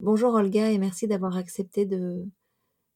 [0.00, 2.26] Bonjour Olga et merci d'avoir accepté de,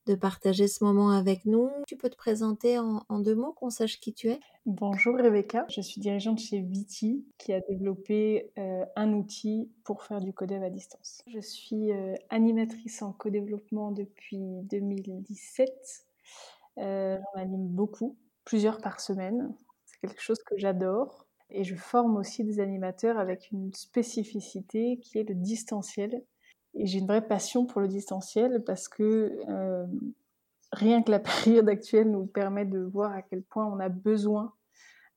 [0.06, 1.70] de partager ce moment avec nous.
[1.86, 4.40] Tu peux te présenter en, deux mots, qu'on sache qui tu es?
[4.66, 10.20] Bonjour Rebecca, je suis dirigeante chez Viti qui a développé euh, un outil pour faire
[10.20, 11.22] du codev à distance.
[11.26, 15.70] Je suis euh, animatrice en co-développement depuis 2017.
[16.79, 19.54] Euh, J'en anime beaucoup, plusieurs par semaine.
[19.84, 21.26] C'est quelque chose que j'adore.
[21.50, 26.22] Et je forme aussi des animateurs avec une spécificité qui est le distanciel.
[26.75, 29.86] Et j'ai une vraie passion pour le distanciel parce que euh,
[30.72, 34.53] rien que la période actuelle nous permet de voir à quel point on a besoin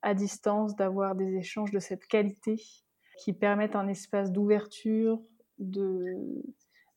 [0.01, 2.61] à distance d'avoir des échanges de cette qualité
[3.17, 5.19] qui permettent un espace d'ouverture,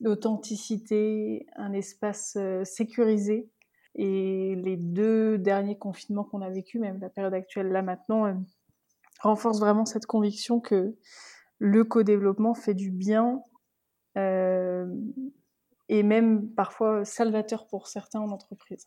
[0.01, 3.49] d'authenticité, un espace euh, sécurisé.
[3.95, 8.35] Et les deux derniers confinements qu'on a vécu, même la période actuelle là maintenant, euh,
[9.21, 10.95] renforcent vraiment cette conviction que
[11.59, 13.43] le co-développement fait du bien
[15.89, 18.87] et même parfois salvateur pour certains en entreprise.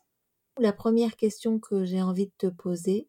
[0.58, 3.08] La première question que j'ai envie de te poser,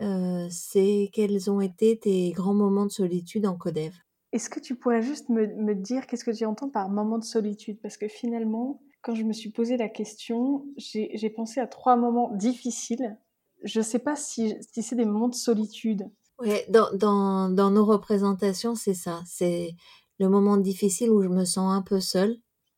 [0.00, 3.94] euh, c'est quels ont été tes grands moments de solitude en Codev?
[4.32, 7.24] Est-ce que tu pourrais juste me, me dire qu'est-ce que tu entends par moment de
[7.24, 7.80] solitude?
[7.80, 12.30] Parce que finalement, quand je me suis posé la question, j'ai pensé à trois moments
[12.34, 13.18] difficiles.
[13.62, 16.08] Je ne sais pas si, si c'est des moments de solitude.
[16.38, 19.22] Ouais, dans, dans, dans nos représentations, c'est ça.
[19.26, 19.74] C'est
[20.20, 22.36] le moment difficile où je me sens un peu seule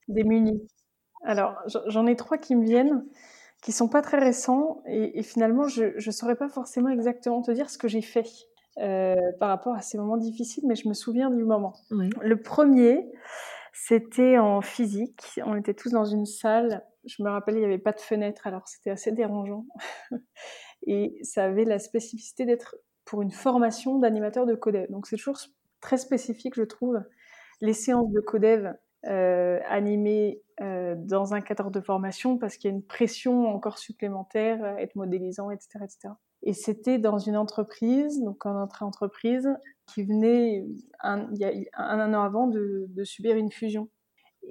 [0.09, 0.67] Démunie.
[1.25, 3.05] Alors, j'en ai trois qui me viennent,
[3.63, 7.69] qui sont pas très récents, et, finalement, je ne saurais pas forcément exactement te dire
[7.69, 8.27] ce que j'ai fait
[8.79, 11.75] euh, par rapport à ces moments difficiles, mais je me souviens du moment.
[11.91, 13.11] Le premier,
[13.73, 15.41] c'était en physique.
[15.45, 16.85] On était tous dans une salle.
[17.05, 19.67] Je me rappelle, il n'y avait pas de fenêtre, alors c'était assez dérangeant.
[20.87, 24.87] et ça avait la spécificité d'être pour une formation d'animateur de codev.
[24.91, 25.39] Donc c'est toujours
[25.81, 27.01] très spécifique, je trouve,
[27.63, 28.75] les séances de codev
[29.07, 33.79] euh, animées euh, dans un cadre de formation parce qu'il y a une pression encore
[33.79, 35.79] supplémentaire, euh, être modélisant, etc.
[35.83, 36.15] etc.
[36.43, 39.49] Et c'était dans une entreprise, donc en intra-entreprise,
[39.87, 40.67] qui venait
[41.03, 43.89] un, il y a un, an avant de, subir une fusion.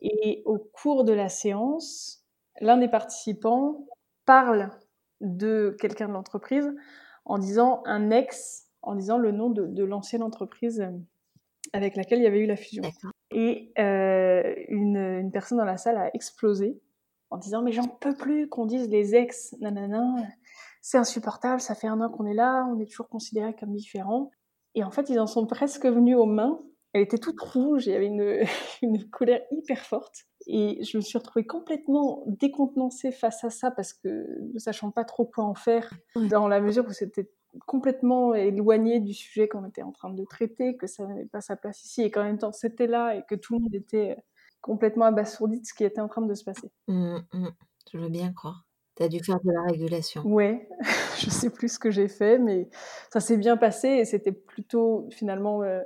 [0.02, 2.26] Et au cours de la séance,
[2.62, 3.86] l'un des participants
[4.26, 4.70] parle
[5.20, 6.74] de quelqu'un de l'entreprise
[7.26, 10.90] en disant un ex, en disant le nom de l'ancienne entreprise
[11.74, 12.84] avec laquelle il y avait eu la fusion.
[13.32, 16.80] Et euh, une, une, personne dans la salle a explosé
[17.30, 20.16] en disant mais j'en peux plus qu'on dise les ex, nanana,
[20.82, 24.32] c'est insupportable, ça fait un an qu'on est là, on est toujours considérés comme différents.
[24.76, 26.62] Et en fait, ils en sont presque venus aux mains.
[26.94, 28.44] Elle était toute rouge, il y avait une,
[28.82, 30.26] une colère hyper forte.
[30.48, 35.06] Et je me suis retrouvée complètement décontenancée face à ça parce que ne sachant pas
[35.06, 37.30] trop quoi en faire, dans la mesure où c'était
[37.66, 41.56] complètement éloigné du sujet qu'on était en train de traiter, que ça n'avait pas sa
[41.56, 44.18] place ici, et qu'en même temps c'était là, et que tout le monde était
[44.62, 46.72] complètement abasourdi de ce qui était en train de se passer.
[46.88, 47.48] Mmh, mmh.
[47.92, 48.66] je veux bien croire.
[48.96, 50.22] Tu as dû faire de la régulation.
[50.24, 50.70] Ouais,
[51.20, 52.70] je sais plus ce que j'ai fait, mais
[53.12, 55.82] ça s'est bien passé, et c'était plutôt finalement euh,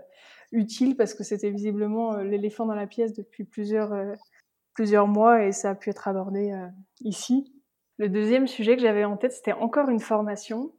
[0.51, 4.13] utile, parce que c'était visiblement euh, l'éléphant dans la pièce depuis plusieurs, euh,
[4.73, 6.53] plusieurs mois, et ça a pu être abordé
[7.01, 7.51] ici.
[7.97, 10.73] Le deuxième sujet que j'avais en tête, c'était encore une formation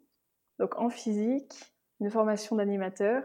[0.59, 1.53] donc en physique,
[2.01, 3.23] une formation d'animateur.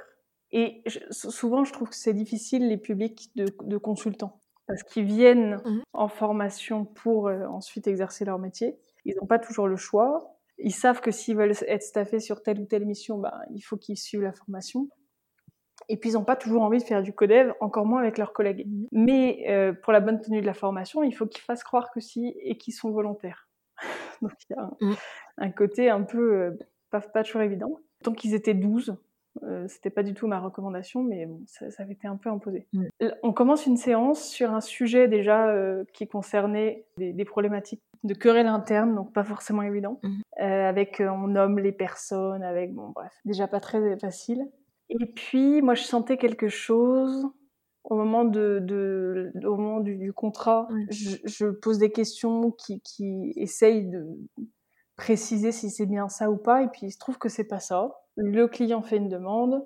[0.52, 5.82] Et souvent, je trouve que c'est difficile les publics de, consultants parce qu'ils viennent mmh.
[5.94, 8.78] en formation pour euh, ensuite exercer leur métier.
[9.06, 10.38] Ils n'ont pas toujours le choix.
[10.58, 13.78] Ils savent que s'ils veulent être staffés sur telle ou telle mission, bah, il faut
[13.78, 14.88] qu'ils suivent la formation.
[15.90, 18.34] Et puis, ils n'ont pas toujours envie de faire du codev, encore moins avec leurs
[18.34, 18.68] collègues.
[18.68, 18.86] Mmh.
[18.92, 22.00] Mais euh, pour la bonne tenue de la formation, il faut qu'ils fassent croire que
[22.00, 23.50] si et qu'ils sont volontaires.
[24.22, 24.96] Donc, il y a un, mmh.
[25.38, 26.52] un côté un peu euh,
[26.92, 27.80] pas, pas toujours évident.
[28.04, 28.98] Tant qu'ils étaient 12,
[29.44, 32.30] euh, c'était pas du tout ma recommandation, mais bon, ça, ça, avait été un peu
[32.30, 32.68] imposé.
[32.74, 32.88] Mm.
[33.24, 38.14] On commence une séance sur un sujet déjà euh, qui concernait des, des, problématiques de
[38.14, 40.00] querelle interne, donc pas forcément évident.
[40.04, 40.22] Mm.
[40.42, 44.46] Euh, avec, on nomme les personnes, avec, bon bref, déjà pas très facile.
[44.90, 47.26] Et puis, moi, je sentais quelque chose
[47.86, 50.68] au moment de, de au moment du, du contrat.
[50.90, 54.06] Je, je, pose des questions qui, qui essayent de
[55.02, 57.60] préciser si c'est bien ça ou pas, et puis il se trouve que c'est pas
[57.60, 57.92] ça.
[58.18, 59.66] Le client fait une demande,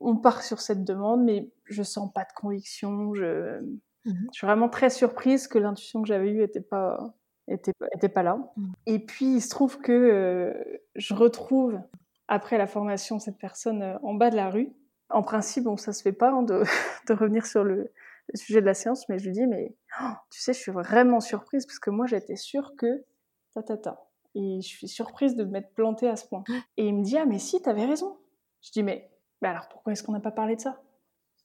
[0.00, 3.14] on part sur cette demande, mais je sens pas de conviction.
[3.14, 7.14] Je, mmh je suis vraiment très surprise que l'intuition que j'avais eue était pas
[7.48, 8.36] était, était pas là.
[8.56, 8.72] Mmh.
[8.84, 10.52] Et puis il se trouve que euh,
[10.96, 11.80] je retrouve
[12.28, 14.70] après la formation cette personne euh, en bas de la rue.
[15.08, 16.62] En principe, bon, ça se fait pas hein, de,
[17.08, 17.90] de, revenir sur le
[18.32, 20.72] le sujet de la séance, mais je lui dis, mais oh, tu sais, je suis
[20.72, 23.04] vraiment surprise parce que moi, j'étais sûre que
[23.52, 24.00] ta ta ta.
[24.34, 26.44] Et je suis surprise de m'être plantée à ce point.
[26.76, 28.18] Et il me dit, ah, mais si, t'avais raison.
[28.62, 29.10] Je dis, mais,
[29.42, 30.82] alors pourquoi est-ce qu'on n'a pas parlé de ça?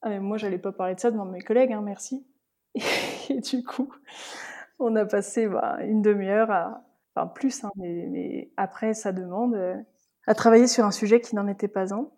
[0.01, 2.25] Ah, mais moi, j'allais pas parler de ça devant mes collègues, hein, merci.
[3.29, 3.93] Et, du coup,
[4.79, 6.83] on a passé bah, une demi-heure à,
[7.15, 9.75] enfin plus, hein, mais, mais, après sa demande, euh,
[10.27, 12.09] à travailler sur un sujet qui n'en était pas un.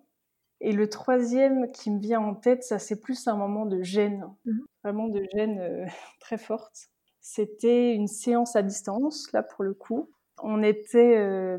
[0.60, 4.28] Et le troisième qui me vient en tête, ça c'est plus un moment de gêne,
[4.46, 5.86] mmh vraiment de gêne euh,
[6.20, 6.90] très forte.
[7.20, 10.10] C'était une séance à distance, là pour le coup.
[10.44, 11.58] On était euh,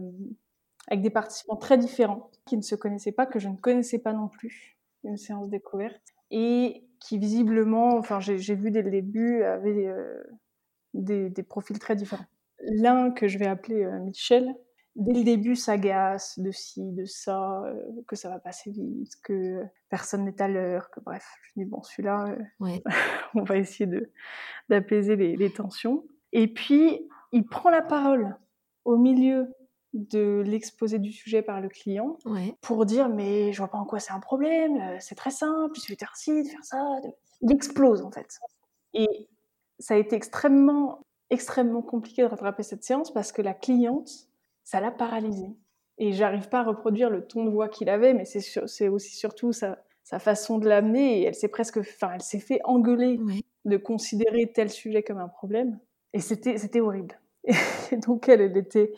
[0.88, 4.12] avec des participants très différents, qui ne se connaissaient pas, que je ne connaissais pas
[4.12, 9.86] non plus, une séance découverte, et qui visiblement, enfin j'ai vu dès le début, avaient
[9.86, 10.22] euh,
[10.94, 12.26] des, des, profils très différents.
[12.60, 14.54] L'un que je vais appeler Michel,
[14.96, 17.74] dès le début s'agace de ci, de ça, euh,
[18.06, 21.82] que ça va passer vite, que personne n'est à l'heure, que bref, je dis bon,
[21.82, 22.78] celui-là, euh,
[23.34, 24.10] on va essayer de
[24.68, 26.04] d'apaiser les, les, tensions.
[26.32, 28.36] Et puis, il prend la parole
[28.84, 29.54] au milieu
[29.94, 32.16] de l'exposé du sujet par le client
[32.62, 35.72] pour dire mais je vois pas en quoi c'est un problème, euh, c'est très simple,
[35.76, 36.82] il suffit de faire ci, de faire ça.
[37.42, 38.38] Il explose en fait.
[38.94, 39.28] Et
[39.78, 44.30] ça a été extrêmement, extrêmement compliqué de rattraper cette séance parce que la cliente
[44.64, 45.50] ça l'a paralysé.
[45.98, 49.52] Et j'arrive pas à reproduire le ton de voix qu'il avait, mais c'est aussi surtout
[49.52, 51.20] sa, sa façon de l'amener.
[51.20, 53.20] Et elle s'est presque, enfin, elle s'est fait engueuler
[53.64, 55.78] de considérer tel sujet comme un problème.
[56.12, 57.20] Et c'était, c'était horrible.
[57.44, 57.52] Et
[58.06, 58.92] donc elle, elle était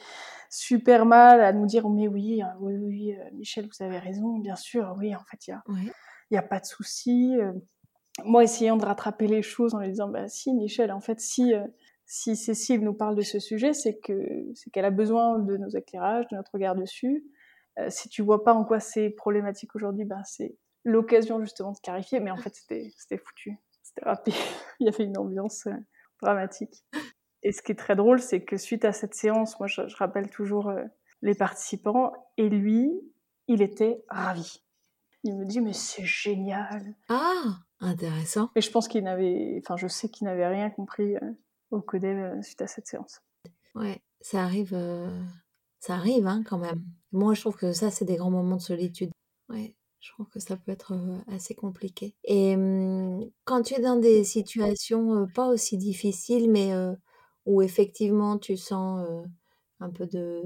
[0.51, 4.39] super mal à nous dire mais oui, hein, oui, oui, euh, Michel, vous avez raison,
[4.39, 5.63] bien sûr, oui, en fait, il y a,
[6.31, 7.37] y a pas de souci.
[7.39, 7.53] Euh.
[8.25, 11.53] Moi, essayant de rattraper les choses en lui disant bah si, Michel, en fait, si
[11.55, 11.67] euh,
[12.07, 15.69] si Cécile nous parle de ce sujet, c'est que c'est qu'elle a besoin de nos
[15.71, 17.25] éclairages, de notre regard dessus.
[17.79, 20.55] Euh, si tu vois pas en quoi c'est problématique aujourd'hui, ben c'est
[20.85, 22.21] l'occasion justement de clarifier.
[22.21, 24.35] Mais en fait, c'était foutu, c'était rapide.
[24.81, 25.67] Il y avait une ambiance
[26.23, 26.85] dramatique.
[27.45, 30.31] Et ce qui est très drôle, c'est que suite à cette séance, moi, je, rappelle
[30.31, 30.83] toujours euh,
[31.23, 32.91] les participants, et lui,
[33.47, 34.63] il était ravi.
[35.23, 36.95] Il me dit mais c'est génial.
[37.09, 38.51] Ah, intéressant.
[38.57, 41.17] Et je pense qu'il n'avait, enfin, je sais qu'il n'avait rien compris
[41.71, 43.21] au CODEV euh, suite à cette séance.
[43.75, 45.23] Ouais, ça arrive, euh,
[45.81, 46.85] ça arrive hein, quand même.
[47.13, 49.11] Moi, je trouve que ça, c'est des grands moments de solitude.
[49.49, 52.15] Ouais, je trouve que ça peut être euh, assez compliqué.
[52.25, 56.73] Et mmh, quand tu es dans des situations pas aussi difficiles, mais
[57.47, 59.07] où effectivement tu sens
[59.81, 60.43] un peu de,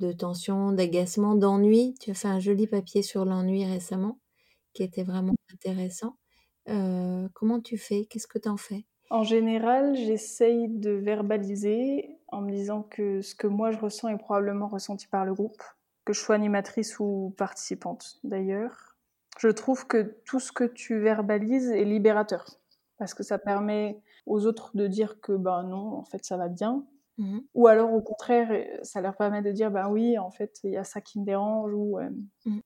[0.00, 4.18] de tension, d'agacement, d'ennui, tu as fait un joli papier sur l'ennui récemment
[4.72, 6.16] qui était vraiment intéressant.
[6.66, 8.06] comment tu fais?
[8.06, 8.84] Qu'est-ce que tu en fais?
[9.10, 14.18] En général, j'essaye de verbaliser en me disant que ce que moi je ressens est
[14.18, 15.62] probablement ressenti par le groupe,
[16.04, 18.96] que je sois animatrice ou participante d'ailleurs.
[19.38, 22.46] Je trouve que tout ce que tu verbalises est libérateur
[22.98, 26.48] parce que ça permet aux autres de dire que ben non, en fait ça va
[26.48, 26.84] bien.
[27.18, 28.50] Mmh ou alors au contraire,
[28.82, 31.24] ça leur permet de dire ben oui, en fait il y a ça qui me
[31.24, 32.10] dérange ou euh,
[32.44, 32.60] mmh.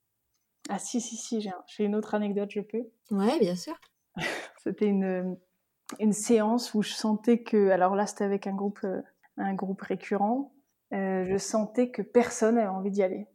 [0.70, 2.88] ah si si si j'ai une autre anecdote, je peux.
[3.10, 3.74] Ouais, bien sûr.
[4.62, 5.36] C'était une
[5.98, 9.00] une séance où je sentais que, alors là c'était avec un groupe, euh,
[9.36, 10.52] un groupe récurrent,
[10.92, 13.26] euh, je sentais que personne n'avait envie d'y aller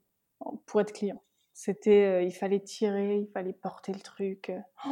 [0.65, 1.21] pour être client.
[1.53, 4.51] C'était, euh, il fallait tirer, il fallait porter le truc.
[4.85, 4.89] Mmh.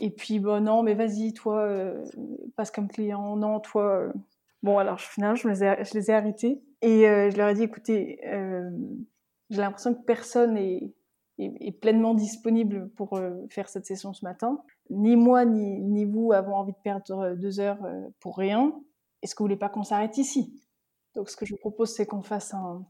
[0.00, 1.68] Et puis bon non, mais vas-y toi,
[2.56, 3.36] passe comme client.
[3.36, 4.12] Non toi.
[4.62, 7.62] Bon alors finalement je les ai, je les ai arrêtés et je leur ai dit
[7.62, 8.20] écoutez,
[9.50, 10.92] j'ai l'impression que personne est
[11.38, 14.62] est, pleinement disponible pour euh, faire cette session ce matin.
[14.90, 18.72] Ni moi ni, ni vous avons envie de perdre euh, deux heures euh, pour rien.
[19.22, 20.62] Est-ce que vous voulez pas qu'on s'arrête ici?
[21.14, 22.84] Donc ce que je vous propose, c'est qu'on fasse un,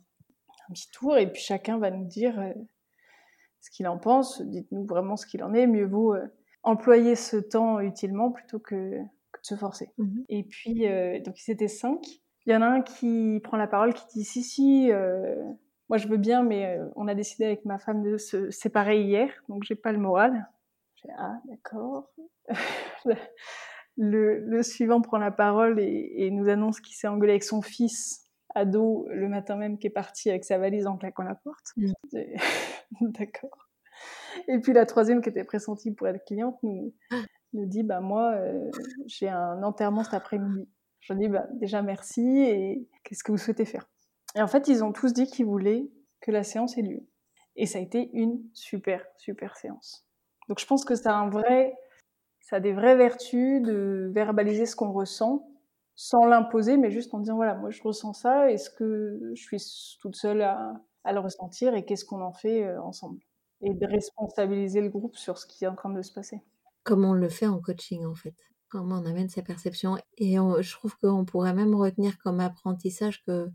[0.70, 2.34] petit tour et puis chacun va nous dire
[3.62, 4.42] ce qu'il en pense.
[4.42, 5.66] Dites-nous vraiment ce qu'il en est.
[5.66, 6.14] Mieux vaut
[6.68, 8.98] employer ce temps utilement plutôt que,
[9.32, 9.90] que de se forcer.
[9.98, 10.86] Mmh et puis,
[11.24, 12.00] donc ils étaient cinq.
[12.46, 14.90] Il y en a un qui prend la parole, qui dit si, si,
[15.88, 19.02] moi je veux bien, mais euh, on a décidé avec ma femme de se séparer
[19.02, 20.48] hier, donc j'ai pas le moral.
[20.96, 22.10] J'ai ah d'accord.
[23.96, 27.62] le, le, suivant prend la parole et, et nous annonce qu'il s'est engueulé avec son
[27.62, 31.72] fils ado le matin même qui est parti avec sa valise en claquant la porte.
[31.76, 31.92] Mm.
[33.00, 33.67] d'accord.
[34.46, 36.94] Et puis la troisième qui était pressentie pour être cliente nous,
[37.52, 38.70] dit bah moi euh,
[39.06, 40.68] j'ai un enterrement cet après-midi.
[41.00, 43.88] Je dis bah déjà merci et qu'est-ce que vous souhaitez faire?
[44.36, 45.88] Et en fait, ils ont tous dit qu'ils voulaient
[46.20, 47.00] que la séance ait lieu.
[47.56, 50.06] Et ça a été une super, super séance.
[50.48, 51.74] Donc je pense que ça a un vrai,
[52.40, 55.48] ça a des vraies vertus de verbaliser ce qu'on ressent
[55.94, 59.58] sans l'imposer, mais juste en disant voilà, moi je ressens ça, est-ce que je suis
[60.00, 60.74] toute seule à,
[61.04, 63.18] à le ressentir et qu'est-ce qu'on en fait euh, ensemble?
[63.62, 66.42] Et de responsabiliser le groupe sur ce qui est en train de se passer.
[66.84, 68.34] Comme on le fait en coaching, en fait.
[68.68, 73.22] Comment on amène sa perception et on je trouve qu'on pourrait même retenir comme apprentissage
[73.24, 73.48] que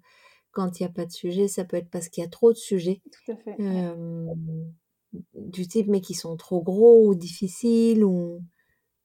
[0.51, 2.53] quand il y a pas de sujet, ça peut être parce qu'il y a trop
[2.53, 4.27] de sujets, Tout à fait, hem,
[5.35, 8.41] du type mais qui sont trop gros ou difficiles ou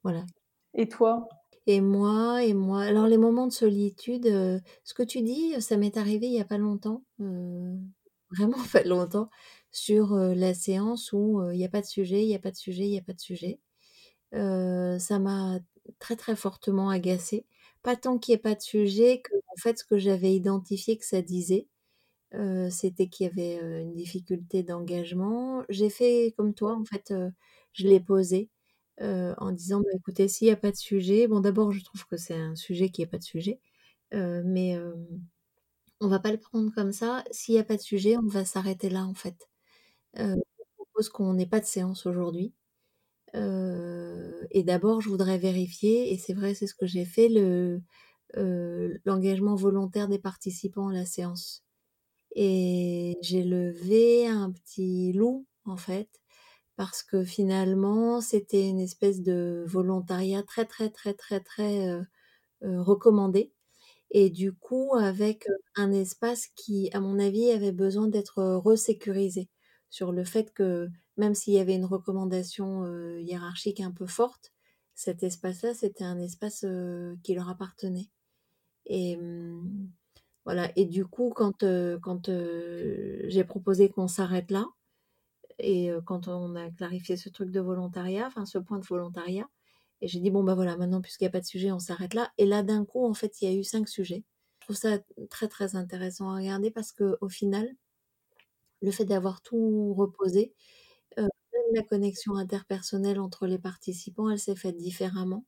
[0.04, 0.24] voilà.
[0.72, 1.28] Et toi?
[1.66, 5.76] Et moi et moi alors les moments de solitude, heu, ce que tu dis, ça
[5.76, 7.76] m'est arrivé il y a pas longtemps, heu,
[8.30, 9.28] vraiment pas longtemps
[9.78, 12.56] sur, la séance où, il y a pas de sujet, il y a pas de
[12.56, 13.60] sujet, il y a pas de sujet.
[14.32, 15.60] Ça m'a
[16.00, 17.46] très, très fortement agacée.
[17.82, 21.06] Pas tant qu'il y ait pas de sujet qu'en fait ce que j'avais identifié que
[21.06, 21.68] ça disait,
[22.70, 25.64] c'était qu'il y avait, une difficulté d'engagement.
[25.70, 27.14] J'ai fait comme toi en fait,
[27.74, 28.50] je l'ai posé,
[29.02, 32.16] en disant: «Bah écoutez, s'il y a pas de sujet» bon d'abord je trouve que
[32.18, 33.60] c'est un sujet qu'il y ait pas de sujet,
[34.12, 34.78] mais,
[36.02, 37.24] on va pas le prendre comme ça.
[37.32, 39.48] S'il y a pas de sujet, on va s'arrêter là en fait.
[40.18, 42.54] Heu, je propose qu'on n'ait pas de séance aujourd'hui.
[43.36, 47.82] Heu et d'abord je voudrais vérifier et c'est vrai, c'est ce que j'ai fait le,
[48.36, 51.64] heu, l'engagement volontaire des participants à la séance
[52.36, 56.08] et j'ai levé un petit loup en fait,
[56.76, 62.06] parce que finalement c'était une espèce de volontariat très, très, très, très, très, heu
[62.64, 63.52] heu, recommandé
[64.12, 65.46] et du coup avec,
[65.76, 69.48] un espace qui à mon avis avait besoin d'être, resécurisé.
[69.90, 74.52] Sur le fait que même s'il y avait une recommandation, heu, hiérarchique un peu forte,
[74.94, 78.10] cet espace-là, c'était un espace, heu, qui leur appartenait.
[78.86, 79.90] Et mmh,
[80.46, 80.70] voilà.
[80.76, 84.66] Et du coup quand, heu quand, j'ai proposé qu'on s'arrête là
[85.60, 89.46] et quand on a clarifié ce truc de volontariat, enfin ce point de volontariat
[90.02, 92.14] et j'ai dit: «Bon bah voilà, maintenant puisqu'il y a pas de sujet, on s'arrête
[92.14, 94.24] là» et là d'un coup en fait, il y a eu 5 sujets.
[94.60, 94.98] Je trouve ça
[95.30, 97.68] très, très intéressant à regarder parce qu'au final
[98.82, 100.54] le fait d'avoir tout reposé,
[101.18, 101.28] même
[101.74, 105.46] la connexion interpersonnelle entre les participants, elle s'est faite différemment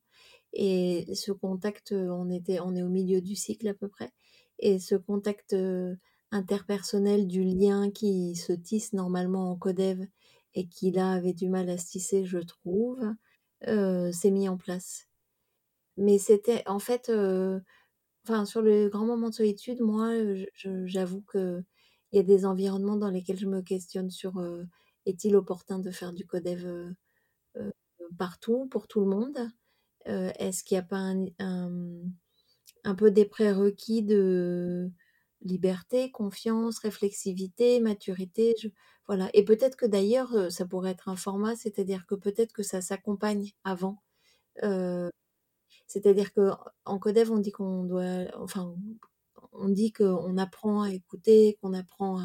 [0.53, 4.11] et ce contact, on était on est au milieu du cycle à peu près
[4.59, 5.55] et ce contact,
[6.31, 10.01] interpersonnel du lien qui se tisse normalement en codev
[10.55, 12.99] et qui là avait du mal à se tisser je trouve,
[13.65, 15.07] s'est mis en place.
[15.97, 17.11] Mais c'était en fait,
[18.27, 20.11] enfin sur le grand moment de solitude, moi,
[20.85, 21.21] j'avoue
[22.11, 24.33] qu'il y a des environnements dans lesquels je me questionne sur,
[25.05, 26.93] est-il opportun de faire du codev,
[28.17, 29.37] partout, pour tout le monde?
[30.05, 31.25] Est-ce qu'il y a pas un
[32.83, 34.91] un, peu des prérequis de
[35.41, 38.55] liberté, confiance, réflexivité, maturité?
[39.07, 42.81] Voilà et peut-être que d'ailleurs, ça pourrait être un format, c'est-à-dire que peut-être que ça
[42.81, 44.01] s'accompagne avant.
[45.87, 48.75] C'est-à-dire qu'en codev, on dit qu'on doit enfin,
[49.53, 52.19] on dit qu'on apprend à écouter, qu'on apprend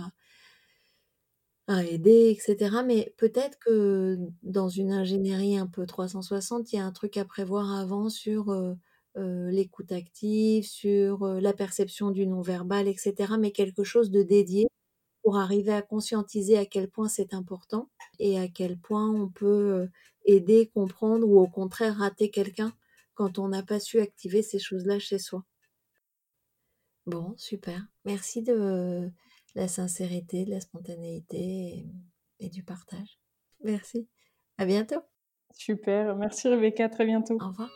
[1.68, 6.78] à aider et cetera, mais peut-être que dans une ingénierie un peu 360, il y
[6.78, 8.76] a un truc à prévoir avant sur, heu
[9.16, 14.10] heu, l'écoute active, sur, heu, la perception du non verbal et cetera, mais quelque chose
[14.12, 14.68] de dédié
[15.22, 17.90] pour arriver à conscientiser à quel point c'est important
[18.20, 19.88] et à quel point on peut,
[20.26, 22.72] aider, comprendre ou au contraire rater quelqu'un
[23.14, 25.44] quand on n'a pas su activer ces choses-là chez soi.
[27.06, 27.80] Bon, super.
[28.04, 29.10] Merci de
[29.54, 31.86] la sincérité, de la spontanéité et
[32.40, 33.18] et du partage.
[33.64, 34.08] Merci.
[34.58, 35.00] À bientôt.
[35.52, 37.38] Super, merci Rebecca, à très bientôt.
[37.40, 37.70] Au revoir.